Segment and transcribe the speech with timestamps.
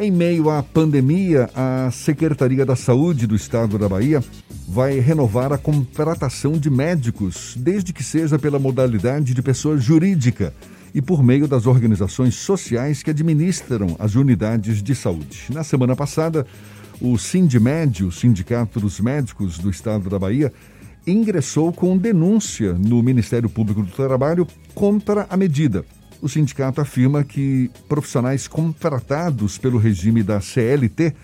[0.00, 4.22] Em meio à pandemia, a Secretaria da Saúde do Estado da Bahia
[4.68, 10.54] vai renovar a contratação de médicos, desde que seja pela modalidade de pessoa jurídica
[10.94, 15.46] e por meio das organizações sociais que administram as unidades de saúde.
[15.50, 16.46] Na semana passada,
[17.00, 20.52] o Sindmed, o Sindicato dos Médicos do Estado da Bahia,
[21.04, 24.46] ingressou com denúncia no Ministério Público do Trabalho
[24.76, 25.84] contra a medida.
[26.20, 31.14] O sindicato afirma que profissionais contratados pelo regime da CLT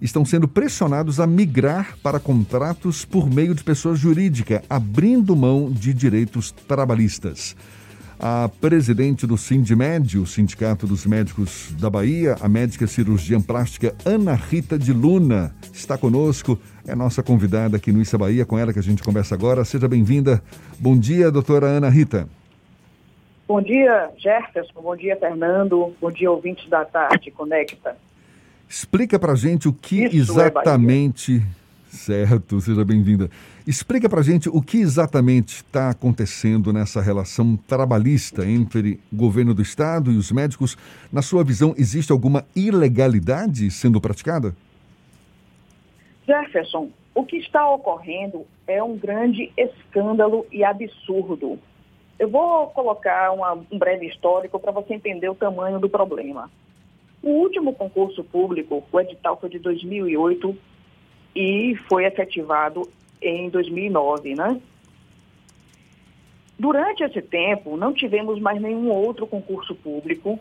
[0.00, 5.92] estão sendo pressionados a migrar para contratos por meio de pessoa jurídica, abrindo mão de
[5.92, 7.54] direitos trabalhistas.
[8.18, 14.34] A presidente do Sindmed, o Sindicato dos Médicos da Bahia, a médica cirurgiã plástica Ana
[14.34, 18.78] Rita de Luna, está conosco, é nossa convidada aqui no Issa Bahia, com ela que
[18.78, 19.64] a gente conversa agora.
[19.64, 20.42] Seja bem-vinda.
[20.78, 22.28] Bom dia, doutora Ana Rita.
[23.50, 24.80] Bom dia, Jefferson.
[24.80, 25.92] Bom dia, Fernando.
[26.00, 27.32] Bom dia, ouvintes da tarde.
[27.32, 27.96] Conecta.
[28.68, 31.38] Explica pra gente o que Isso é exatamente.
[31.38, 33.28] É certo, seja bem-vinda.
[33.66, 40.12] Explica pra gente o que exatamente está acontecendo nessa relação trabalhista entre governo do Estado
[40.12, 40.78] e os médicos.
[41.12, 44.54] Na sua visão, existe alguma ilegalidade sendo praticada?
[46.24, 51.58] Jefferson, o que está ocorrendo é um grande escândalo e absurdo
[52.20, 56.50] eu vou colocar uma, um breve histórico para você entender o tamanho do problema.
[57.22, 60.54] O último concurso público, o edital foi de 2008
[61.34, 62.82] e foi efetivado
[63.22, 64.60] em 2009, né?
[66.58, 70.38] Durante esse tempo, não tivemos mais nenhum outro concurso público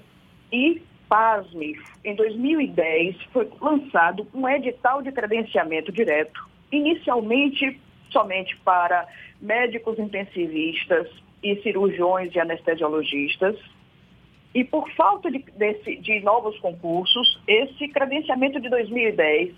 [0.51, 9.07] e, pasme, em 2010 foi lançado um edital de credenciamento direto, inicialmente somente para
[9.39, 11.07] médicos intensivistas,
[11.43, 13.57] e cirurgiões e anestesiologistas.
[14.53, 19.53] E por falta de, desse, de novos concursos, esse credenciamento de 2010,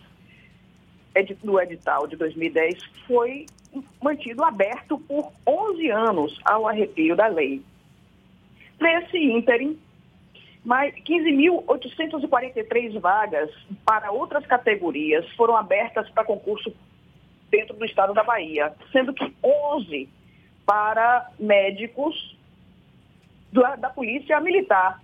[1.43, 3.45] do edital de 2010, foi
[4.01, 7.61] mantido aberto por 11 anos ao arrepio da lei.
[8.79, 9.79] Nesse ínterim,
[10.65, 13.49] 15.843 vagas
[13.85, 16.73] para outras categorias foram abertas para concurso
[17.49, 20.07] dentro do estado da Bahia, sendo que 11
[20.65, 22.37] para médicos
[23.51, 25.01] da, da polícia militar.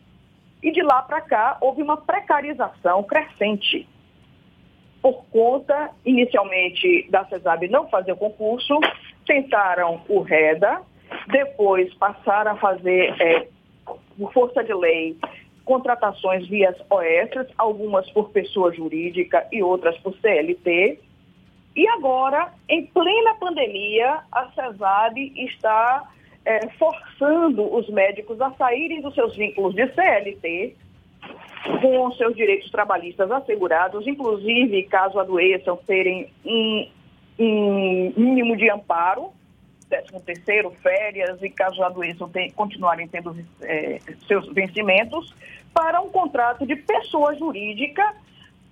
[0.62, 3.88] E de lá para cá houve uma precarização crescente.
[5.02, 8.80] Por conta, inicialmente, da CESAB não fazer o concurso,
[9.26, 10.82] tentaram o REDA,
[11.28, 13.48] depois passaram a fazer, é,
[14.18, 15.16] por força de lei,
[15.64, 21.00] contratações via OS, algumas por pessoa jurídica e outras por CLT.
[21.78, 26.10] E agora, em plena pandemia, a CESAB está
[26.44, 30.76] é, forçando os médicos a saírem dos seus vínculos de CLT
[31.80, 36.90] com seus direitos trabalhistas assegurados, inclusive, caso adoeçam, terem um,
[37.38, 39.32] um mínimo de amparo,
[39.88, 45.32] 13 terceiro, férias, e caso adoeçam, tem, continuarem tendo é, seus vencimentos,
[45.76, 48.16] para um contrato de pessoa jurídica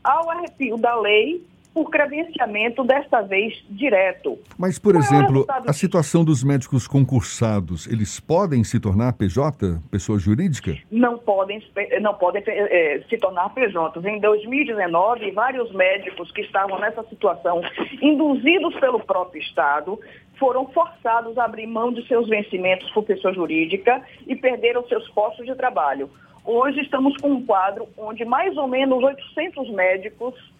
[0.04, 4.40] ao arrepio da lei por credenciamento, desta vez direto.
[4.58, 9.12] Mas, por Qual é exemplo, é a situação dos médicos concursados, eles podem se tornar
[9.12, 10.74] PJ, pessoa jurídica?
[10.90, 11.62] Não podem,
[12.02, 14.00] não podem é, se tornar PJ.
[14.10, 17.62] Em 2019, vários médicos que estavam nessa situação,
[18.02, 20.00] induzidos pelo próprio Estado,
[20.40, 25.46] foram forçados a abrir mão de seus vencimentos por pessoa jurídica e perderam seus postos
[25.46, 26.10] de trabalho.
[26.46, 30.55] Hoje estamos com um quadro onde mais ou menos 800 médicos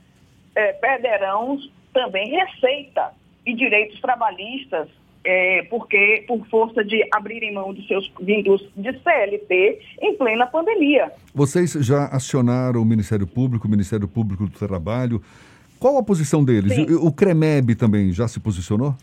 [0.56, 1.60] é, perderão
[1.94, 3.12] também receita
[3.46, 4.88] e direitos trabalhistas,
[5.24, 11.12] é, porque por força de abrirem mão de seus vínculos de CLT em plena pandemia.
[11.34, 15.22] Vocês já acionaram o Ministério Público, o Ministério Público do Trabalho.
[15.80, 16.74] Qual a posição deles?
[16.74, 16.86] Sim.
[16.96, 18.96] O CREMEB também já se posicionou?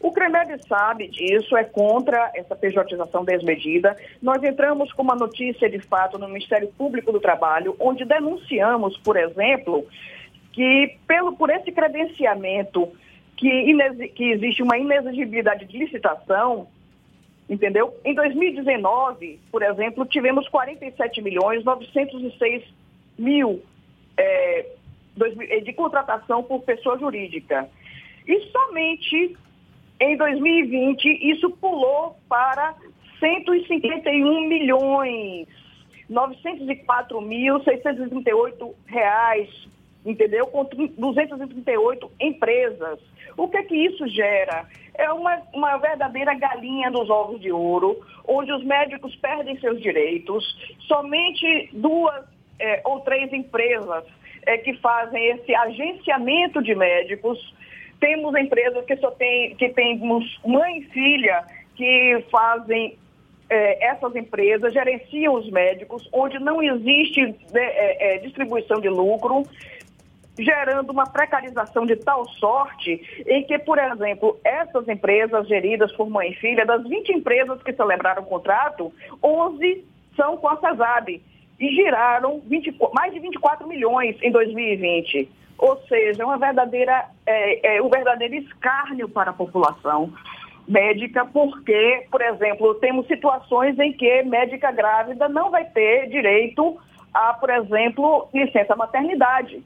[0.00, 3.96] O CREMEB sabe disso, é contra essa pejotização desmedida.
[4.22, 9.16] Nós entramos com uma notícia de fato no Ministério Público do Trabalho, onde denunciamos, por
[9.16, 9.86] exemplo,
[10.54, 12.90] que pelo, por esse credenciamento
[13.36, 13.74] que,
[14.14, 16.68] que existe uma inexigibilidade de licitação,
[17.50, 17.92] entendeu?
[18.04, 22.62] Em 2019, por exemplo, tivemos 47 milhões 906
[23.18, 23.60] mil
[24.16, 24.66] é,
[25.64, 27.68] de contratação por pessoa jurídica.
[28.26, 29.36] E somente
[29.98, 32.76] em 2020 isso pulou para
[33.18, 35.48] 151 milhões
[36.08, 39.73] 904.638 reais
[40.04, 40.46] entendeu?
[40.46, 42.98] Com 238 empresas.
[43.36, 44.66] O que é que isso gera?
[44.94, 50.44] É uma, uma verdadeira galinha dos ovos de ouro, onde os médicos perdem seus direitos,
[50.86, 52.24] somente duas
[52.60, 54.04] é, ou três empresas
[54.46, 57.54] é, que fazem esse agenciamento de médicos.
[57.98, 62.96] Temos empresas que só tem, que temos mãe e filha que fazem
[63.48, 67.20] é, essas empresas, gerenciam os médicos, onde não existe
[67.52, 69.42] né, é, é, distribuição de lucro,
[70.38, 76.30] gerando uma precarização de tal sorte em que, por exemplo, essas empresas geridas por mãe
[76.30, 78.92] e filha, das 20 empresas que celebraram o contrato,
[79.22, 79.84] 11
[80.16, 81.22] são com a CESAB
[81.60, 85.28] e giraram 20, mais de 24 milhões em 2020.
[85.56, 90.12] Ou seja, uma verdadeira, é, é, um verdadeiro escárnio para a população
[90.66, 96.76] médica, porque, por exemplo, temos situações em que médica grávida não vai ter direito
[97.12, 99.62] a, por exemplo, licença maternidade.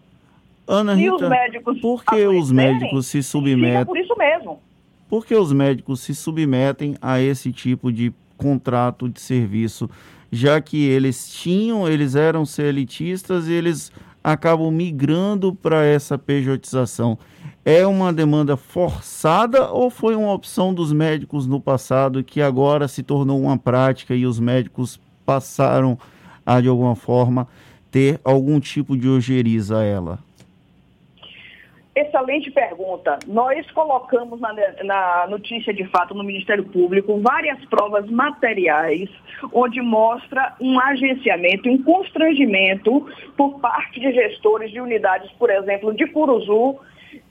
[0.69, 3.87] Ana Rita, os médicos por que os médicos se submetem?
[3.87, 4.61] por isso mesmo.
[5.09, 9.89] Por que os médicos se submetem a esse tipo de contrato de serviço,
[10.31, 13.91] já que eles tinham, eles eram CLTistas e eles
[14.23, 17.19] acabam migrando para essa pejotização?
[17.65, 23.03] É uma demanda forçada ou foi uma opção dos médicos no passado que agora se
[23.03, 25.99] tornou uma prática e os médicos passaram
[26.45, 27.49] a, de alguma forma,
[27.91, 30.28] ter algum tipo de ojeriza a ela?
[31.99, 33.19] Excelente pergunta.
[33.27, 34.55] Nós colocamos na,
[34.85, 39.11] na, notícia de fato no Ministério Público várias provas materiais,
[39.53, 43.05] onde mostra um agenciamento, um constrangimento
[43.37, 46.79] por parte de gestores de unidades, por exemplo, de Curuzu,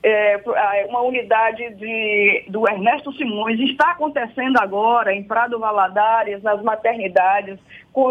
[0.02, 7.58] é, uma unidade de, do Ernesto Simões está acontecendo agora em Prado Valadares, nas maternidades,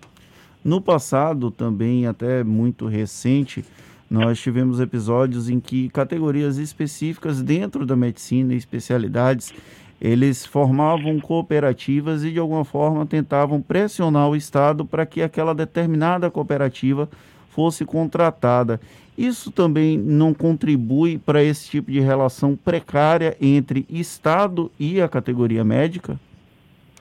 [0.63, 3.66] No passado, também até muito recente,
[4.13, 9.51] nós tivemos episódios em que categorias específicas dentro da medicina e especialidades,
[10.00, 16.30] eles formavam cooperativas e de alguma forma tentavam pressionar o Estado para que aquela determinada
[16.30, 17.10] cooperativa
[17.50, 18.80] fosse contratada.
[19.18, 25.63] Isso também não contribui para esse tipo de relação precária entre Estado e a categoria
[25.63, 26.19] médica?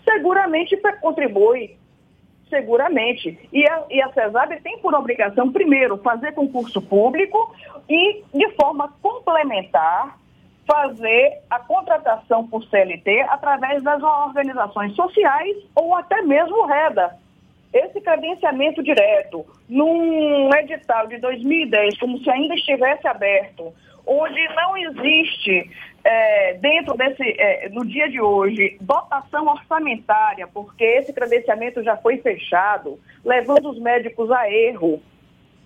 [0.03, 1.82] Seguramente contribui.
[2.53, 3.49] Seguramente.
[3.51, 7.51] E a, e a CESAB tem por obrigação, primeiro, fazer concurso público
[7.89, 10.19] e, de forma complementar,
[10.67, 17.17] fazer a contratação por CLT através das organizações sociais ou até mesmo REDA,
[17.73, 23.73] esse credenciamento direto, num edital de 2010, como se ainda estivesse aberto,
[24.07, 25.71] onde não existe,
[26.05, 32.19] é, dentro desse, é, no dia de hoje, dotação orçamentária, porque esse credenciamento já foi
[32.19, 35.03] fechado, levando os médicos a erro.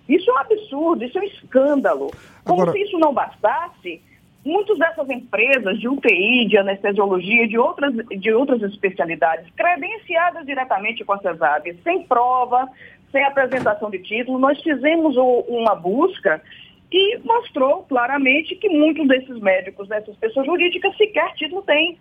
[0.07, 2.11] Isso é um absurdo, isso é um escândalo.
[2.43, 2.71] Como Agora...
[2.71, 4.01] se isso não bastasse,
[4.47, 11.11] Muitas dessas empresas de UTI, de anestesiologia, de outras, de outras especialidades, credenciadas diretamente com
[11.11, 12.65] a CESAB, sem prova,
[13.11, 16.41] sem apresentação de título, nós fizemos o, uma busca
[16.91, 21.97] e mostrou claramente que muitos desses médicos, dessas pessoas jurídicas, sequer título têm.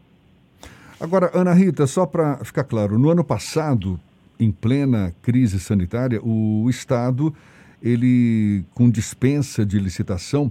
[1.00, 4.00] Agora, Ana Rita, só para ficar claro, no ano passado,
[4.38, 7.34] em plena crise sanitária, o Estado,
[7.82, 10.50] ele, com dispensa de licitação,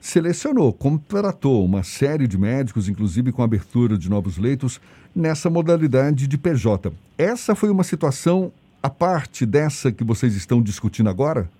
[0.00, 4.80] selecionou, contratou uma série de médicos, inclusive com abertura de novos leitos,
[5.14, 6.92] nessa modalidade de PJ.
[7.16, 8.52] Essa foi uma situação
[8.82, 11.50] a parte dessa que vocês estão discutindo agora?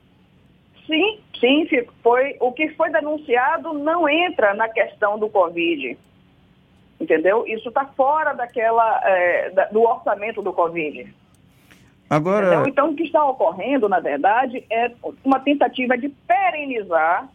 [0.86, 5.98] Sim, sim, foi o que foi denunciado não entra na questão do Covid.
[6.98, 7.44] Entendeu?
[7.46, 11.12] Isso está fora daquela, é, da, do orçamento do Covid.
[12.08, 12.46] Agora...
[12.46, 12.66] Entendeu?
[12.68, 14.90] Então, o que está ocorrendo, na verdade, é
[15.24, 17.28] uma tentativa de perenizar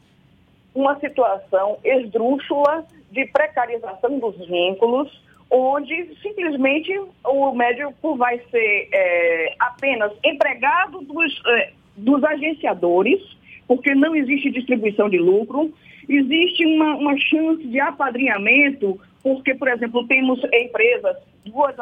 [0.74, 6.92] uma situação esdrúxula de precarização dos vínculos, onde simplesmente
[7.26, 13.20] o médico vai ser é, apenas empregado dos, é, dos agenciadores,
[13.70, 15.72] porque não existe distribuição de lucro,
[16.10, 21.76] existe uma, uma chance de apadrinhamento, porque, por exemplo, temos empresas, duas,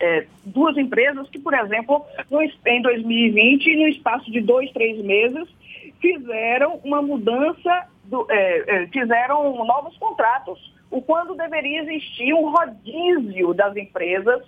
[0.00, 5.48] é, duas empresas que, por exemplo, no, em 2020, no espaço de dois, três meses,
[5.98, 13.76] fizeram uma mudança, do, é, fizeram novos contratos o quando deveria existir um rodízio das
[13.76, 14.42] empresas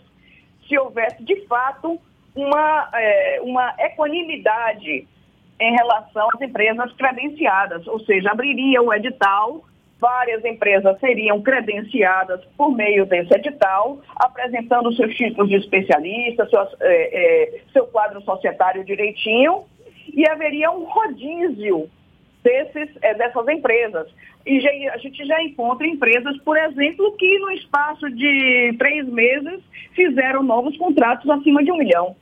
[0.69, 1.99] se houvesse de fato
[2.35, 5.07] uma, é, uma equanimidade
[5.63, 9.65] em relação às empresas credenciadas, ou seja, abriria o edital,
[10.01, 16.67] várias empresas seriam credenciadas por meio desse edital, apresentando seus títulos de especialista, seu, é,
[16.81, 19.63] é, seu quadro societário direitinho,
[20.13, 21.89] e haveria um rodízio
[22.43, 24.09] desses, é, dessas empresas.
[24.45, 29.61] E já, a gente já encontra empresas, por exemplo, que no espaço de três meses
[29.95, 32.17] fizeram novos contratos acima de um milhão.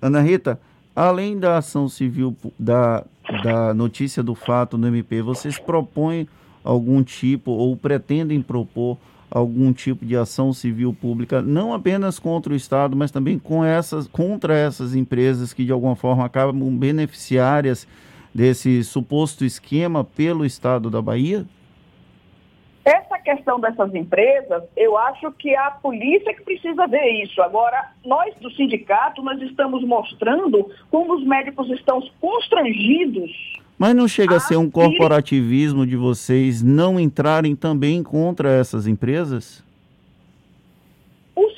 [0.00, 0.60] Ana Rita,
[0.96, 3.04] além da ação civil, da,
[3.44, 6.26] da notícia do fato no MP, vocês propõem
[6.64, 8.96] algum tipo ou pretendem propor
[9.30, 14.06] algum tipo de ação civil pública, não apenas contra o Estado, mas também com essas,
[14.06, 17.86] contra essas empresas que de alguma forma acabam beneficiárias
[18.34, 21.44] desse suposto esquema pelo Estado da Bahia?
[22.86, 27.42] Essa questão dessas empresas, eu acho que a polícia que precisa ver isso.
[27.42, 33.32] Agora, nós do sindicato, nós estamos mostrando como os médicos estão constrangidos.
[33.76, 39.65] Mas não chega a ser um corporativismo de vocês não entrarem também contra essas empresas?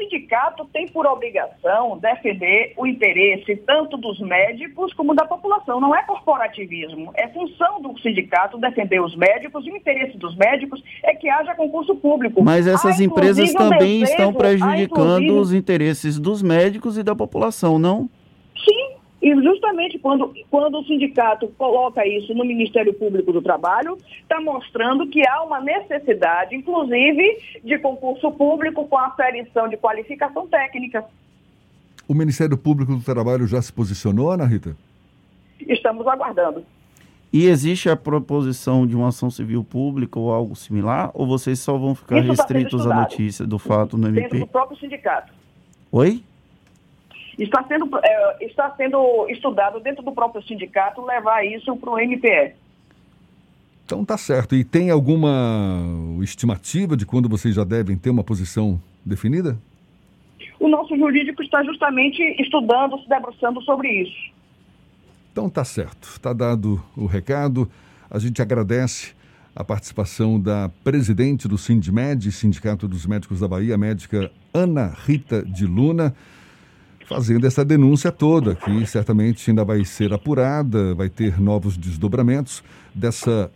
[0.09, 5.81] O sindicato tem por obrigação defender o interesse tanto dos médicos como da população.
[5.81, 7.13] Não é corporativismo.
[7.15, 11.55] É função do sindicato defender os médicos e o interesse dos médicos é que haja
[11.55, 12.43] concurso público.
[12.43, 18.09] Mas essas há, empresas também estão prejudicando os interesses dos médicos e da população, não?
[19.21, 25.09] E justamente quando, quando o sindicato coloca isso no Ministério Público do Trabalho, está mostrando
[25.09, 31.05] que há uma necessidade, inclusive, de concurso público com aferição de qualificação técnica.
[32.07, 34.77] O Ministério Público do Trabalho já se posicionou, Ana Rita?
[35.61, 36.65] Estamos aguardando.
[37.33, 41.11] E existe a proposição de uma ação civil pública ou algo similar?
[41.13, 44.23] Ou vocês só vão ficar Isso tá restritos à notícia do fato no MP?
[44.23, 45.33] Dentro do próprio sindicato.
[45.93, 46.23] Oi?
[47.39, 52.55] Está sendo, é, está sendo estudado dentro do próprio sindicato levar isso para o MPE.
[53.85, 54.55] Então tá certo.
[54.55, 55.81] E tem alguma
[56.21, 59.57] estimativa de quando vocês já devem ter uma posição definida?
[60.61, 64.33] O nosso jurídico está justamente estudando, se debruçando sobre isso.
[65.33, 66.09] Então tá certo.
[66.09, 67.71] Está dado o recado.
[68.11, 69.15] A gente agradece
[69.55, 75.65] a participação da presidente do Sindmed, Sindicato dos Médicos da Bahia, médica Ana Rita de
[75.65, 76.15] Luna
[77.09, 82.63] fazendo essa denúncia toda, que certamente ainda vai ser apurada, vai ter novos desdobramentos
[82.95, 83.51] dessa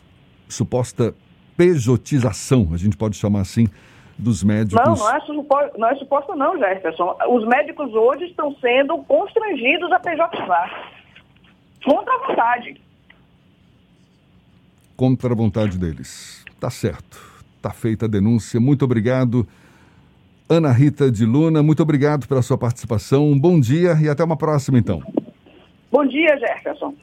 [0.48, 1.14] suposta
[1.56, 3.68] pejotização, a gente pode chamar assim,
[4.18, 4.82] dos médicos.
[4.84, 7.16] Não, não é, suposto, não é suposto não, Jefferson.
[7.28, 10.90] Os médicos hoje estão sendo constrangidos a pejotizar.
[11.84, 12.80] Contra a vontade.
[14.96, 16.44] Contra a vontade deles.
[16.58, 17.20] Tá certo.
[17.60, 18.60] Tá feita a denúncia.
[18.60, 19.46] Muito obrigado.
[20.52, 23.26] Ana Rita de Luna, muito obrigado pela sua participação.
[23.26, 25.02] Um bom dia e até uma próxima, então.
[25.90, 26.94] Bom dia, Jefferson.